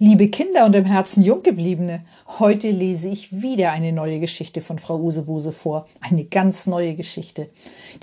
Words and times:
Liebe 0.00 0.28
Kinder 0.28 0.66
und 0.66 0.74
im 0.74 0.86
Herzen 0.86 1.22
Junggebliebene, 1.22 2.04
heute 2.40 2.68
lese 2.68 3.08
ich 3.08 3.42
wieder 3.42 3.70
eine 3.70 3.92
neue 3.92 4.18
Geschichte 4.18 4.60
von 4.60 4.80
Frau 4.80 4.98
Usebuse 4.98 5.52
vor. 5.52 5.86
Eine 6.00 6.24
ganz 6.24 6.66
neue 6.66 6.96
Geschichte. 6.96 7.48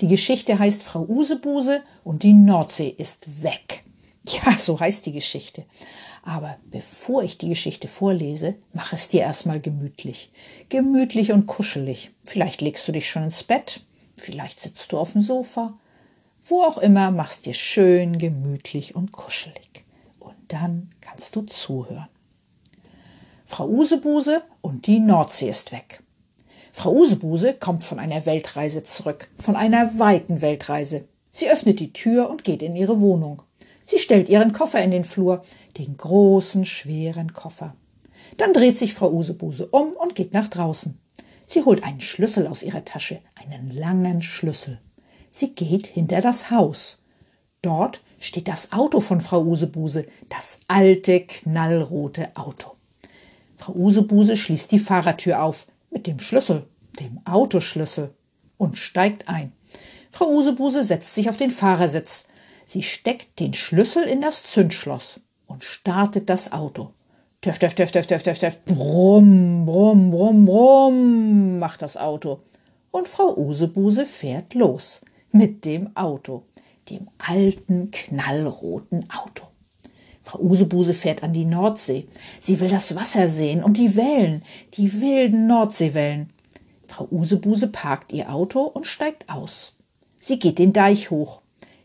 Die 0.00 0.08
Geschichte 0.08 0.58
heißt 0.58 0.82
Frau 0.82 1.02
Usebuse 1.02 1.82
und 2.02 2.22
die 2.22 2.32
Nordsee 2.32 2.88
ist 2.88 3.42
weg. 3.42 3.84
Ja, 4.26 4.56
so 4.56 4.80
heißt 4.80 5.04
die 5.04 5.12
Geschichte. 5.12 5.64
Aber 6.22 6.56
bevor 6.70 7.24
ich 7.24 7.36
die 7.36 7.50
Geschichte 7.50 7.88
vorlese, 7.88 8.54
mach 8.72 8.94
es 8.94 9.10
dir 9.10 9.20
erstmal 9.20 9.60
gemütlich. 9.60 10.30
Gemütlich 10.70 11.30
und 11.30 11.44
kuschelig. 11.44 12.10
Vielleicht 12.24 12.62
legst 12.62 12.88
du 12.88 12.92
dich 12.92 13.10
schon 13.10 13.24
ins 13.24 13.42
Bett, 13.42 13.82
vielleicht 14.16 14.62
sitzt 14.62 14.92
du 14.92 14.98
auf 14.98 15.12
dem 15.12 15.20
Sofa. 15.20 15.74
Wo 16.46 16.62
auch 16.62 16.78
immer, 16.78 17.10
mach's 17.10 17.42
dir 17.42 17.52
schön 17.52 18.16
gemütlich 18.16 18.96
und 18.96 19.12
kuschelig 19.12 19.81
dann 20.52 20.90
kannst 21.00 21.36
du 21.36 21.42
zuhören. 21.42 22.08
Frau 23.44 23.66
Usebuse 23.68 24.42
und 24.60 24.86
die 24.86 25.00
Nordsee 25.00 25.50
ist 25.50 25.72
weg. 25.72 26.02
Frau 26.72 26.92
Usebuse 26.92 27.54
kommt 27.54 27.84
von 27.84 27.98
einer 27.98 28.24
Weltreise 28.24 28.82
zurück, 28.82 29.30
von 29.36 29.56
einer 29.56 29.98
weiten 29.98 30.40
Weltreise. 30.40 31.06
Sie 31.30 31.50
öffnet 31.50 31.80
die 31.80 31.92
Tür 31.92 32.30
und 32.30 32.44
geht 32.44 32.62
in 32.62 32.76
ihre 32.76 33.00
Wohnung. 33.00 33.42
Sie 33.84 33.98
stellt 33.98 34.28
ihren 34.28 34.52
Koffer 34.52 34.82
in 34.82 34.90
den 34.90 35.04
Flur, 35.04 35.44
den 35.76 35.96
großen, 35.96 36.64
schweren 36.64 37.32
Koffer. 37.32 37.74
Dann 38.36 38.52
dreht 38.52 38.78
sich 38.78 38.94
Frau 38.94 39.10
Usebuse 39.10 39.66
um 39.66 39.92
und 39.92 40.14
geht 40.14 40.32
nach 40.32 40.48
draußen. 40.48 40.98
Sie 41.44 41.62
holt 41.62 41.84
einen 41.84 42.00
Schlüssel 42.00 42.46
aus 42.46 42.62
ihrer 42.62 42.84
Tasche, 42.84 43.20
einen 43.34 43.70
langen 43.70 44.22
Schlüssel. 44.22 44.80
Sie 45.30 45.54
geht 45.54 45.86
hinter 45.86 46.20
das 46.20 46.50
Haus. 46.50 47.02
Dort 47.60 48.02
steht 48.22 48.46
das 48.46 48.72
Auto 48.72 49.00
von 49.00 49.20
Frau 49.20 49.42
Usebuse, 49.42 50.06
das 50.28 50.60
alte, 50.68 51.20
knallrote 51.20 52.30
Auto. 52.36 52.76
Frau 53.56 53.74
Usebuse 53.74 54.36
schließt 54.36 54.70
die 54.70 54.78
Fahrertür 54.78 55.42
auf 55.42 55.66
mit 55.90 56.06
dem 56.06 56.20
Schlüssel, 56.20 56.64
dem 57.00 57.20
Autoschlüssel, 57.24 58.14
und 58.58 58.78
steigt 58.78 59.28
ein. 59.28 59.52
Frau 60.12 60.26
Usebuse 60.26 60.84
setzt 60.84 61.14
sich 61.14 61.28
auf 61.28 61.36
den 61.36 61.50
Fahrersitz. 61.50 62.24
Sie 62.64 62.82
steckt 62.82 63.40
den 63.40 63.54
Schlüssel 63.54 64.04
in 64.04 64.20
das 64.20 64.44
Zündschloss 64.44 65.20
und 65.46 65.64
startet 65.64 66.30
das 66.30 66.52
Auto. 66.52 66.92
Töff, 67.40 67.58
töff, 67.58 67.74
töff, 67.74 67.90
töff, 67.90 68.06
töff, 68.06 68.22
töff, 68.22 68.38
töff. 68.38 68.64
Brumm, 68.66 69.66
brumm, 69.66 70.12
brumm, 70.12 70.44
brumm, 70.44 71.58
macht 71.58 71.82
das 71.82 71.96
Auto. 71.96 72.40
Und 72.92 73.08
Frau 73.08 73.36
Usebuse 73.36 74.06
fährt 74.06 74.54
los 74.54 75.00
mit 75.32 75.64
dem 75.64 75.96
Auto 75.96 76.44
dem 76.90 77.08
alten, 77.18 77.90
knallroten 77.90 79.08
Auto. 79.10 79.46
Frau 80.22 80.38
Usebuse 80.40 80.94
fährt 80.94 81.22
an 81.22 81.32
die 81.32 81.44
Nordsee. 81.44 82.06
Sie 82.40 82.60
will 82.60 82.68
das 82.68 82.94
Wasser 82.94 83.28
sehen 83.28 83.64
und 83.64 83.76
die 83.76 83.96
Wellen, 83.96 84.42
die 84.74 85.00
wilden 85.00 85.46
Nordseewellen. 85.46 86.30
Frau 86.84 87.08
Usebuse 87.10 87.68
parkt 87.68 88.12
ihr 88.12 88.32
Auto 88.32 88.60
und 88.62 88.86
steigt 88.86 89.28
aus. 89.28 89.74
Sie 90.18 90.38
geht 90.38 90.58
den 90.58 90.72
Deich 90.72 91.10
hoch. 91.10 91.42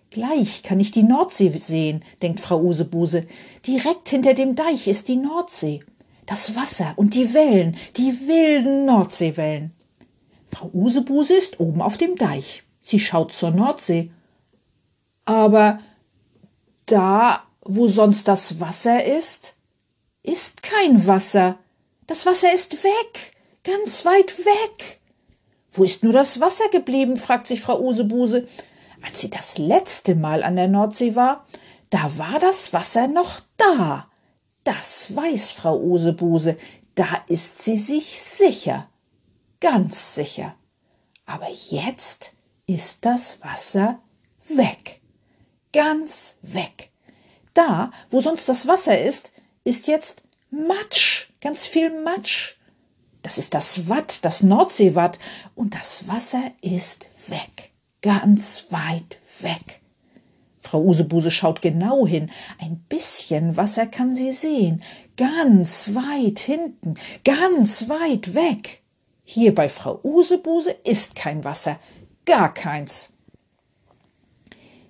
Gleich 0.10 0.64
kann 0.64 0.80
ich 0.80 0.92
die 0.92 1.04
Nordsee 1.04 1.50
sehen, 1.58 2.04
denkt 2.22 2.40
Frau 2.40 2.62
Usebuse. 2.62 3.26
Direkt 3.66 4.10
hinter 4.10 4.34
dem 4.34 4.56
Deich 4.56 4.88
ist 4.88 5.08
die 5.08 5.16
Nordsee. 5.16 5.84
Das 6.26 6.56
Wasser 6.56 6.94
und 6.96 7.14
die 7.14 7.34
Wellen, 7.34 7.76
die 7.96 8.12
wilden 8.28 8.86
Nordseewellen. 8.86 9.72
Frau 10.48 10.70
Usebuse 10.74 11.34
ist 11.34 11.60
oben 11.60 11.82
auf 11.82 11.98
dem 11.98 12.16
Deich. 12.16 12.64
Sie 12.82 13.00
schaut 13.00 13.32
zur 13.34 13.52
Nordsee 13.52 14.12
aber 15.28 15.80
da, 16.86 17.44
wo 17.62 17.90
sonst 17.90 18.30
das 18.30 18.62
Wasser 18.62 19.04
ist, 19.04 19.56
ist 20.24 20.64
kein 20.64 21.06
Wasser. 21.06 21.60
Das 22.08 22.26
Wasser 22.26 22.54
ist 22.54 22.82
weg, 22.82 23.34
ganz 23.64 24.06
weit 24.06 24.40
weg. 24.40 25.02
Wo 25.70 25.84
ist 25.84 26.02
nur 26.02 26.14
das 26.14 26.40
Wasser 26.40 26.70
geblieben? 26.70 27.18
fragt 27.18 27.48
sich 27.48 27.62
Frau 27.62 27.78
Usebuse. 27.82 28.48
Als 29.06 29.20
sie 29.20 29.30
das 29.30 29.58
letzte 29.58 30.16
Mal 30.16 30.44
an 30.44 30.56
der 30.56 30.70
Nordsee 30.70 31.16
war, 31.16 31.46
da 31.90 32.18
war 32.18 32.40
das 32.40 32.72
Wasser 32.72 33.08
noch 33.08 33.42
da. 33.58 34.10
Das 34.64 35.14
weiß 35.14 35.52
Frau 35.52 35.78
Usebuse, 35.78 36.58
da 36.96 37.08
ist 37.28 37.62
sie 37.62 37.78
sich 37.78 38.22
sicher, 38.22 38.90
ganz 39.60 40.16
sicher. 40.16 40.56
Aber 41.26 41.50
jetzt 41.70 42.32
ist 42.66 43.06
das 43.06 43.40
Wasser 43.42 44.00
weg 44.48 45.02
ganz 45.74 46.38
weg. 46.42 46.92
Da, 47.54 47.92
wo 48.10 48.22
sonst 48.22 48.48
das 48.50 48.68
Wasser 48.68 49.00
ist, 49.00 49.32
ist 49.64 49.88
jetzt 49.88 50.24
Matsch, 50.50 51.28
ganz 51.42 51.66
viel 51.66 52.04
Matsch. 52.04 52.56
Das 53.24 53.38
ist 53.38 53.54
das 53.54 53.90
Watt, 53.90 54.24
das 54.24 54.44
Nordseewatt, 54.44 55.20
und 55.56 55.76
das 55.76 56.08
Wasser 56.08 56.44
ist 56.62 57.10
weg, 57.28 57.74
ganz 58.02 58.66
weit 58.70 59.20
weg. 59.42 59.82
Frau 60.58 60.82
Usebuse 60.82 61.32
schaut 61.32 61.62
genau 61.62 62.06
hin. 62.06 62.30
Ein 62.60 62.80
bisschen 62.90 63.58
Wasser 63.58 63.88
kann 63.88 64.16
sie 64.16 64.34
sehen, 64.34 64.84
ganz 65.16 65.94
weit 65.94 66.40
hinten, 66.40 66.96
ganz 67.24 67.90
weit 67.90 68.36
weg. 68.36 68.82
Hier 69.24 69.56
bei 69.56 69.68
Frau 69.68 70.00
Usebuse 70.04 70.72
ist 70.84 71.16
kein 71.16 71.44
Wasser, 71.44 71.80
gar 72.26 72.54
keins. 72.54 73.14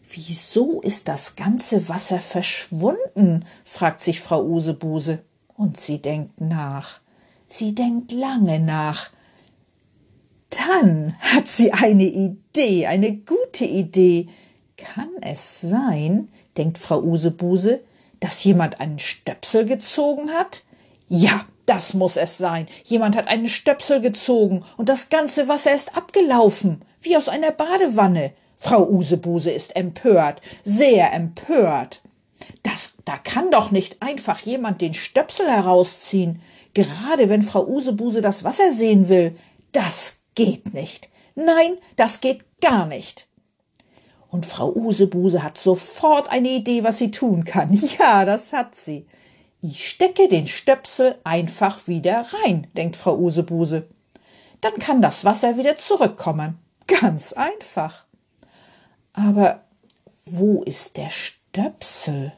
Wieso 0.09 0.79
ist 0.81 1.09
das 1.09 1.35
ganze 1.35 1.89
Wasser 1.89 2.19
verschwunden? 2.19 3.45
fragt 3.65 4.01
sich 4.01 4.21
Frau 4.21 4.41
Usebuse. 4.43 5.19
Und 5.55 5.79
sie 5.79 6.01
denkt 6.01 6.39
nach. 6.39 7.01
Sie 7.47 7.75
denkt 7.75 8.11
lange 8.11 8.59
nach. 8.59 9.09
Dann 10.49 11.15
hat 11.19 11.47
sie 11.47 11.73
eine 11.73 12.05
Idee, 12.05 12.87
eine 12.87 13.17
gute 13.17 13.65
Idee. 13.65 14.29
Kann 14.77 15.09
es 15.21 15.61
sein, 15.61 16.29
denkt 16.55 16.77
Frau 16.77 17.01
Usebuse, 17.01 17.81
dass 18.19 18.43
jemand 18.43 18.79
einen 18.79 18.99
Stöpsel 18.99 19.65
gezogen 19.65 20.29
hat? 20.31 20.63
Ja, 21.09 21.45
das 21.65 21.93
muss 21.93 22.15
es 22.15 22.37
sein. 22.37 22.67
Jemand 22.85 23.17
hat 23.17 23.27
einen 23.27 23.49
Stöpsel 23.49 23.99
gezogen 23.99 24.63
und 24.77 24.87
das 24.87 25.09
ganze 25.09 25.47
Wasser 25.49 25.73
ist 25.73 25.97
abgelaufen, 25.97 26.81
wie 27.01 27.17
aus 27.17 27.27
einer 27.27 27.51
Badewanne. 27.51 28.31
Frau 28.59 28.89
Usebuse 28.89 29.51
ist 29.51 29.75
empört, 29.75 30.41
sehr 30.63 31.13
empört. 31.13 32.01
Das, 32.63 32.97
da 33.05 33.17
kann 33.17 33.51
doch 33.51 33.69
nicht 33.69 34.01
einfach 34.01 34.39
jemand 34.39 34.81
den 34.81 34.95
Stöpsel 34.95 35.47
herausziehen, 35.47 36.41
gerade 36.73 37.29
wenn 37.29 37.43
Frau 37.43 37.65
Usebuse 37.65 38.21
das 38.21 38.43
Wasser 38.43 38.71
sehen 38.71 39.09
will. 39.09 39.37
Das 39.71 40.21
geht 40.33 40.73
nicht. 40.73 41.09
Nein, 41.35 41.77
das 41.97 42.19
geht 42.19 42.41
gar 42.59 42.87
nicht. 42.87 43.27
Und 44.27 44.45
Frau 44.45 44.73
Usebuse 44.73 45.43
hat 45.43 45.59
sofort 45.59 46.29
eine 46.29 46.49
Idee, 46.49 46.83
was 46.83 46.97
sie 46.97 47.11
tun 47.11 47.45
kann. 47.45 47.71
Ja, 47.99 48.25
das 48.25 48.53
hat 48.53 48.75
sie. 48.75 49.05
Ich 49.61 49.87
stecke 49.87 50.27
den 50.27 50.47
Stöpsel 50.47 51.15
einfach 51.23 51.87
wieder 51.87 52.25
rein, 52.43 52.67
denkt 52.75 52.95
Frau 52.95 53.15
Usebuse. 53.17 53.87
Dann 54.61 54.73
kann 54.79 55.01
das 55.01 55.25
Wasser 55.25 55.57
wieder 55.57 55.77
zurückkommen. 55.77 56.57
Ganz 56.87 57.33
einfach. 57.33 58.06
Aber 59.17 59.63
wo 60.27 60.61
ist 60.61 60.95
der 60.95 61.09
Stöpsel? 61.09 62.33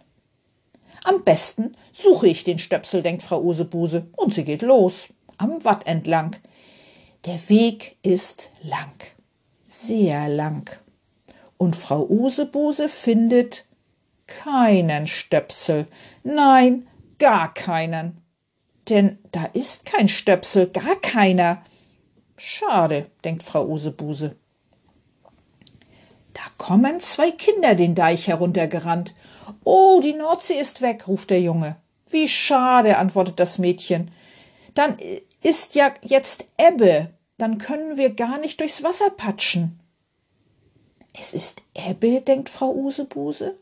Am 1.03 1.25
besten 1.25 1.75
suche 1.91 2.27
ich 2.27 2.45
den 2.45 2.57
Stöpsel, 2.57 3.03
denkt 3.03 3.21
Frau 3.21 3.41
Usebuse, 3.41 4.07
und 4.15 4.33
sie 4.33 4.45
geht 4.45 4.61
los, 4.61 5.09
am 5.37 5.61
Watt 5.65 5.85
entlang. 5.87 6.37
Der 7.25 7.49
Weg 7.49 7.97
ist 8.01 8.51
lang, 8.63 8.93
sehr 9.67 10.29
lang. 10.29 10.71
Und 11.57 11.75
Frau 11.75 12.05
Usebuse 12.07 12.87
findet 12.87 13.65
keinen 14.25 15.05
Stöpsel, 15.07 15.85
nein, 16.23 16.87
gar 17.17 17.53
keinen. 17.53 18.21
Denn 18.87 19.19
da 19.33 19.43
ist 19.51 19.83
kein 19.83 20.07
Stöpsel, 20.07 20.69
gar 20.69 20.95
keiner. 21.01 21.61
Schade, 22.37 23.11
denkt 23.25 23.43
Frau 23.43 23.67
Usebuse. 23.67 24.37
Da 26.39 26.45
kommen 26.57 27.01
zwei 27.01 27.31
Kinder 27.31 27.75
den 27.75 27.95
Deich 27.95 28.29
heruntergerannt. 28.29 29.13
Oh, 29.65 29.99
die 30.01 30.13
Nordsee 30.13 30.57
ist 30.57 30.81
weg, 30.81 31.05
ruft 31.09 31.31
der 31.31 31.41
Junge. 31.41 31.75
Wie 32.09 32.29
schade, 32.29 32.97
antwortet 32.97 33.41
das 33.41 33.57
Mädchen. 33.57 34.11
Dann 34.73 34.97
ist 35.43 35.75
ja 35.75 35.93
jetzt 36.01 36.45
Ebbe. 36.57 37.09
dann 37.37 37.57
können 37.57 37.97
wir 37.97 38.11
gar 38.11 38.37
nicht 38.37 38.61
durchs 38.61 38.83
Wasser 38.83 39.09
patschen. 39.09 39.79
Es 41.13 41.33
ist 41.33 41.61
Ebbe, 41.73 42.21
denkt 42.21 42.47
Frau 42.47 42.73
Usebuse. 42.73 43.57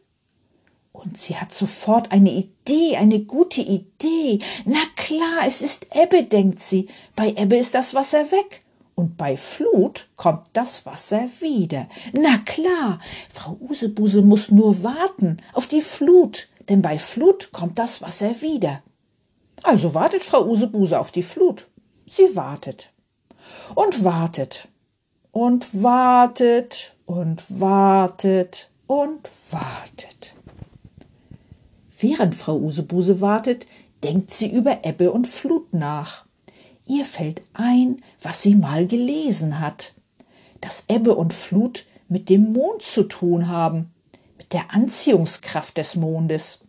Und 0.91 1.17
sie 1.17 1.35
hat 1.35 1.53
sofort 1.53 2.11
eine 2.11 2.29
Idee, 2.29 2.97
eine 2.97 3.21
gute 3.21 3.61
Idee. 3.61 4.39
Na 4.65 4.79
klar, 4.95 5.45
es 5.47 5.63
ist 5.63 5.87
Ebbe, 5.95 6.23
denkt 6.23 6.59
sie. 6.59 6.87
Bei 7.15 7.29
Ebbe 7.29 7.55
ist 7.55 7.73
das 7.73 7.95
Wasser 7.95 8.31
weg. 8.31 8.63
Und 8.99 9.15
bei 9.15 9.37
Flut 9.37 10.09
kommt 10.15 10.47
das 10.53 10.87
Wasser 10.87 11.29
wieder. 11.39 11.87
Na 12.13 12.39
klar, 12.39 12.97
Frau 13.29 13.55
Usebuse 13.59 14.23
muss 14.23 14.49
nur 14.49 14.81
warten 14.81 15.37
auf 15.53 15.67
die 15.67 15.81
Flut, 15.81 16.47
denn 16.67 16.81
bei 16.81 16.97
Flut 16.97 17.51
kommt 17.51 17.77
das 17.77 18.01
Wasser 18.01 18.41
wieder. 18.41 18.81
Also 19.61 19.93
wartet 19.93 20.23
Frau 20.23 20.47
Usebuse 20.47 20.99
auf 20.99 21.11
die 21.11 21.21
Flut. 21.21 21.67
Sie 22.07 22.35
wartet 22.35 22.91
und 23.75 24.03
wartet 24.03 24.67
und 25.31 25.83
wartet 25.83 26.95
und 27.05 27.43
wartet 27.59 28.71
und 28.87 29.29
wartet. 29.51 30.35
Während 31.99 32.33
Frau 32.33 32.57
Usebuse 32.57 33.21
wartet, 33.21 33.67
denkt 34.03 34.31
sie 34.31 34.51
über 34.51 34.83
Ebbe 34.83 35.11
und 35.11 35.27
Flut 35.27 35.71
nach. 35.75 36.26
Ihr 36.87 37.05
fällt 37.05 37.41
ein, 37.53 38.01
was 38.21 38.41
sie 38.41 38.55
mal 38.55 38.87
gelesen 38.87 39.59
hat, 39.59 39.93
dass 40.61 40.85
Ebbe 40.87 41.15
und 41.15 41.33
Flut 41.33 41.85
mit 42.07 42.29
dem 42.29 42.53
Mond 42.53 42.81
zu 42.81 43.03
tun 43.03 43.49
haben, 43.49 43.93
mit 44.37 44.53
der 44.53 44.73
Anziehungskraft 44.73 45.77
des 45.77 45.95
Mondes. 45.95 46.59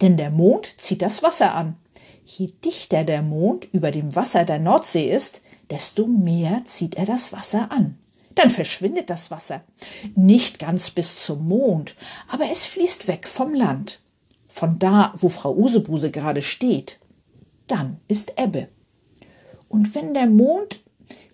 Denn 0.00 0.16
der 0.16 0.30
Mond 0.30 0.74
zieht 0.78 1.02
das 1.02 1.22
Wasser 1.22 1.54
an. 1.54 1.76
Je 2.24 2.52
dichter 2.64 3.04
der 3.04 3.22
Mond 3.22 3.66
über 3.72 3.90
dem 3.90 4.14
Wasser 4.14 4.44
der 4.44 4.58
Nordsee 4.58 5.10
ist, 5.10 5.42
desto 5.70 6.06
mehr 6.06 6.62
zieht 6.64 6.96
er 6.96 7.06
das 7.06 7.32
Wasser 7.32 7.70
an. 7.72 7.98
Dann 8.34 8.50
verschwindet 8.50 9.10
das 9.10 9.30
Wasser. 9.30 9.62
Nicht 10.14 10.58
ganz 10.58 10.90
bis 10.90 11.24
zum 11.24 11.46
Mond, 11.46 11.96
aber 12.28 12.50
es 12.50 12.64
fließt 12.64 13.08
weg 13.08 13.26
vom 13.26 13.54
Land 13.54 14.00
von 14.52 14.78
da, 14.78 15.14
wo 15.16 15.30
Frau 15.30 15.54
Usebuse 15.54 16.10
gerade 16.10 16.42
steht, 16.42 16.98
dann 17.68 18.00
ist 18.06 18.34
Ebbe. 18.38 18.68
Und 19.72 19.94
wenn 19.94 20.12
der 20.12 20.26
Mond 20.26 20.82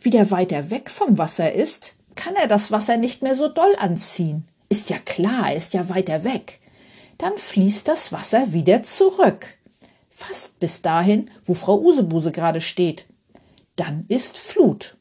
wieder 0.01 0.31
weiter 0.31 0.71
weg 0.71 0.91
vom 0.91 1.19
Wasser 1.19 1.53
ist, 1.53 1.97
kann 2.15 2.37
er 2.37 2.47
das 2.47 2.71
Wasser 2.71 2.97
nicht 2.97 3.21
mehr 3.21 3.35
so 3.35 3.49
doll 3.49 3.75
anziehen. 3.79 4.47
Ist 4.69 4.91
ja 4.91 4.99
klar, 4.99 5.51
er 5.51 5.57
ist 5.57 5.75
ja 5.75 5.89
weiter 5.89 6.23
weg. 6.23 6.61
Dann 7.19 7.37
fließt 7.37 7.89
das 7.89 8.13
Wasser 8.13 8.53
wieder 8.53 8.85
zurück. 8.85 9.59
Fast 10.09 10.61
bis 10.61 10.83
dahin, 10.83 11.33
wo 11.43 11.53
Frau 11.53 11.81
Usebuse 11.81 12.31
gerade 12.31 12.61
steht. 12.61 13.09
Dann 13.75 14.05
ist 14.07 14.39
Flut. 14.39 14.97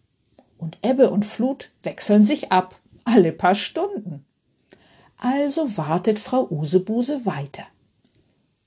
Und 0.58 0.80
Ebbe 0.82 1.12
und 1.12 1.24
Flut 1.24 1.70
wechseln 1.84 2.24
sich 2.24 2.52
ab, 2.52 2.80
alle 3.04 3.32
paar 3.32 3.54
Stunden. 3.54 4.26
Also 5.20 5.78
wartet 5.78 6.18
Frau 6.18 6.50
Usebuse 6.50 7.28
weiter. 7.28 7.66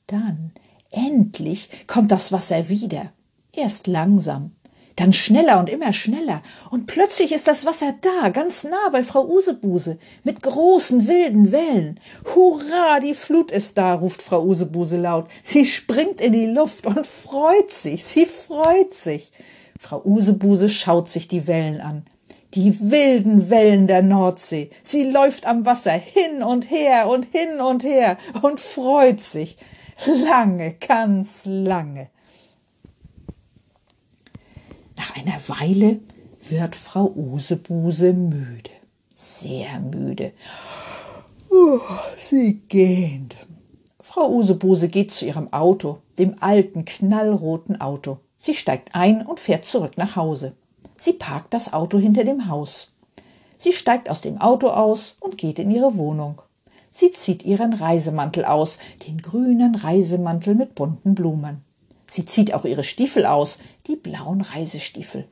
Dann, 0.07 0.53
endlich, 0.91 1.71
kommt 1.89 2.13
das 2.13 2.31
Wasser 2.31 2.69
wieder. 2.69 3.13
Erst 3.53 3.89
langsam, 3.89 4.53
dann 4.97 5.13
schneller 5.13 5.59
und 5.59 5.69
immer 5.69 5.93
schneller. 5.93 6.43
Und 6.71 6.87
plötzlich 6.87 7.33
ist 7.33 7.49
das 7.49 7.65
Wasser 7.65 7.95
da, 8.01 8.29
ganz 8.29 8.65
nah 8.65 8.89
bei 8.91 9.03
Frau 9.03 9.27
Usebuse, 9.27 9.99
mit 10.25 10.43
großen 10.43 11.07
wilden 11.07 11.53
Wellen. 11.53 12.01
Hurra, 12.35 13.01
die 13.01 13.15
Flut 13.15 13.51
ist 13.51 13.79
da, 13.79 13.95
ruft 13.95 14.23
Frau 14.23 14.43
Usebuse 14.45 14.97
laut. 14.97 15.29
Sie 15.43 15.65
springt 15.67 16.21
in 16.21 16.33
die 16.33 16.47
Luft 16.47 16.87
und 16.87 17.07
freut 17.07 17.71
sich, 17.71 18.05
sie 18.05 18.27
freut 18.27 18.95
sich. 18.95 19.33
Frau 19.79 20.03
Usebuse 20.05 20.69
schaut 20.69 21.09
sich 21.09 21.29
die 21.29 21.47
Wellen 21.47 21.81
an. 21.81 22.05
Die 22.55 22.91
wilden 22.91 23.49
Wellen 23.49 23.87
der 23.87 24.03
Nordsee. 24.03 24.71
Sie 24.83 25.05
läuft 25.05 25.47
am 25.47 25.65
Wasser 25.65 25.93
hin 25.93 26.43
und 26.43 26.71
her 26.71 27.09
und 27.09 27.27
hin 27.31 27.61
und 27.61 27.85
her 27.85 28.19
und 28.43 28.59
freut 28.59 29.23
sich 29.23 29.57
lange, 30.07 30.75
ganz 30.75 31.43
lange. 31.47 32.09
Nach 35.11 35.17
einer 35.17 35.41
Weile 35.49 35.99
wird 36.49 36.77
Frau 36.77 37.11
Usebuse 37.17 38.13
müde, 38.13 38.71
sehr 39.13 39.81
müde. 39.81 40.33
Uh, 41.51 41.81
sie 42.17 42.61
gähnt. 42.69 43.37
Frau 43.99 44.31
Usebuse 44.31 44.89
geht 44.89 45.11
zu 45.11 45.27
ihrem 45.27 45.53
Auto, 45.53 45.99
dem 46.17 46.37
alten, 46.41 46.85
knallroten 46.85 47.81
Auto. 47.81 48.19
Sie 48.39 48.55
steigt 48.55 48.95
ein 48.95 49.27
und 49.27 49.41
fährt 49.41 49.65
zurück 49.65 49.99
nach 49.99 50.15
Hause. 50.15 50.53
Sie 50.97 51.15
parkt 51.15 51.55
das 51.55 51.73
Auto 51.73 51.99
hinter 51.99 52.23
dem 52.23 52.47
Haus. 52.47 52.93
Sie 53.57 53.73
steigt 53.73 54.09
aus 54.11 54.21
dem 54.21 54.41
Auto 54.41 54.69
aus 54.69 55.17
und 55.19 55.39
geht 55.39 55.59
in 55.59 55.73
ihre 55.73 55.97
Wohnung. 55.97 56.41
Sie 56.91 57.11
zieht 57.11 57.45
ihren 57.45 57.73
Reisemantel 57.73 58.45
aus, 58.45 58.79
den 59.09 59.21
grünen 59.21 59.75
Reisemantel 59.75 60.55
mit 60.55 60.77
bunten 60.77 61.17
Blumen. 61.17 61.65
Sie 62.11 62.27
zieht 62.27 62.53
auch 62.53 62.65
ihre 62.65 62.83
Stiefel 62.83 63.25
aus, 63.25 63.61
die 63.87 63.95
blauen 63.97 64.41
Reisestiefel. 64.41 65.29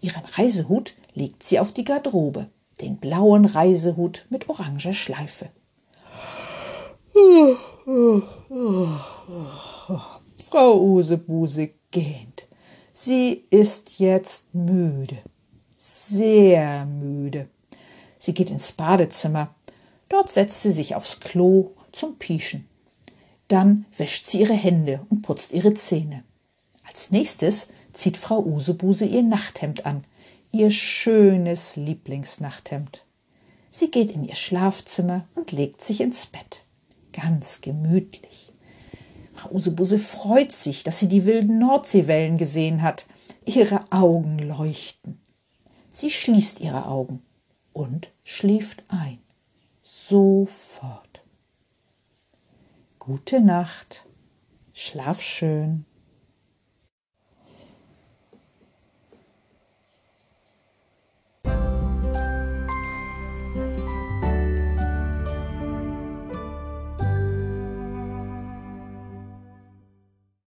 Ihren 0.00 0.24
Reisehut 0.24 0.94
legt 1.14 1.42
sie 1.42 1.58
auf 1.58 1.72
die 1.72 1.84
Garderobe, 1.84 2.48
den 2.80 2.98
blauen 2.98 3.44
Reisehut 3.44 4.24
mit 4.30 4.48
oranger 4.48 4.92
Schleife. 4.92 5.50
Frau 10.48 10.80
Usebuse 10.80 11.70
gähnt. 11.90 12.46
Sie 12.92 13.44
ist 13.50 13.98
jetzt 13.98 14.54
müde, 14.54 15.18
sehr 15.74 16.86
müde. 16.86 17.48
Sie 18.18 18.32
geht 18.32 18.50
ins 18.50 18.72
Badezimmer, 18.72 19.54
Dort 20.08 20.30
setzt 20.30 20.62
sie 20.62 20.70
sich 20.70 20.94
aufs 20.94 21.20
Klo 21.20 21.72
zum 21.92 22.16
Pieschen. 22.18 22.68
Dann 23.48 23.86
wäscht 23.96 24.26
sie 24.26 24.40
ihre 24.40 24.54
Hände 24.54 25.00
und 25.08 25.22
putzt 25.22 25.52
ihre 25.52 25.74
Zähne. 25.74 26.24
Als 26.84 27.10
nächstes 27.10 27.68
zieht 27.92 28.16
Frau 28.16 28.40
Usebuse 28.42 29.04
ihr 29.04 29.22
Nachthemd 29.22 29.86
an, 29.86 30.04
ihr 30.52 30.70
schönes 30.70 31.76
Lieblingsnachthemd. 31.76 33.04
Sie 33.70 33.90
geht 33.90 34.10
in 34.10 34.24
ihr 34.24 34.34
Schlafzimmer 34.34 35.26
und 35.34 35.52
legt 35.52 35.82
sich 35.82 36.00
ins 36.00 36.26
Bett. 36.26 36.64
Ganz 37.12 37.60
gemütlich. 37.60 38.52
Frau 39.34 39.50
Usebuse 39.50 39.98
freut 39.98 40.52
sich, 40.52 40.82
dass 40.82 40.98
sie 40.98 41.08
die 41.08 41.26
wilden 41.26 41.58
Nordseewellen 41.58 42.38
gesehen 42.38 42.82
hat. 42.82 43.06
Ihre 43.44 43.92
Augen 43.92 44.38
leuchten. 44.38 45.20
Sie 45.92 46.10
schließt 46.10 46.60
ihre 46.60 46.86
Augen 46.86 47.22
und 47.72 48.10
schläft 48.24 48.82
ein 48.88 49.18
sofort. 49.82 51.05
Gute 53.06 53.40
Nacht, 53.40 54.04
schlaf 54.72 55.22
schön. 55.22 55.84